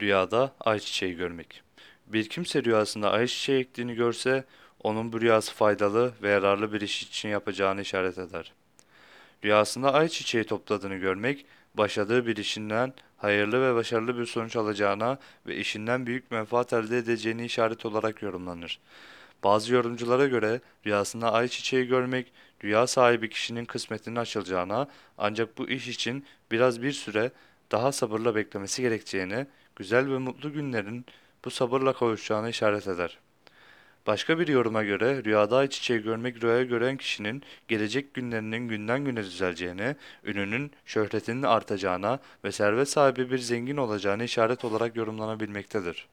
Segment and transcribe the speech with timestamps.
[0.00, 1.62] Rüyada ayçiçeği görmek.
[2.06, 4.44] Bir kimse rüyasında ayçiçeği ektiğini görse,
[4.82, 8.52] onun bu rüyası faydalı ve yararlı bir iş için yapacağını işaret eder.
[9.44, 16.06] Rüyasında ayçiçeği topladığını görmek, başladığı bir işinden hayırlı ve başarılı bir sonuç alacağına ve işinden
[16.06, 18.80] büyük menfaat elde edeceğini işaret olarak yorumlanır.
[19.44, 22.32] Bazı yorumculara göre rüyasında ayçiçeği görmek,
[22.64, 24.88] rüya sahibi kişinin kısmetinin açılacağına
[25.18, 27.30] ancak bu iş için biraz bir süre
[27.72, 29.46] daha sabırla beklemesi gerekeceğini,
[29.76, 31.04] güzel ve mutlu günlerin
[31.44, 33.18] bu sabırla kavuşacağını işaret eder.
[34.06, 39.96] Başka bir yoruma göre rüyada ayçiçeği görmek rüyaya gören kişinin gelecek günlerinin günden güne düzeleceğine,
[40.24, 46.08] ününün, şöhretinin artacağına ve servet sahibi bir zengin olacağına işaret olarak yorumlanabilmektedir.